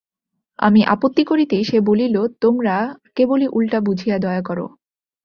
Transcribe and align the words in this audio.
আমি 0.59 0.81
আপত্তি 0.85 1.23
করিতেই 1.23 1.63
সে 1.63 1.77
বলিল, 1.79 2.15
তোমরা 2.41 2.75
কেবলই 3.15 3.47
উলটা 3.51 3.79
বুঝিয়া 3.81 4.17
দয়া 4.19 4.41
কর। 4.41 4.59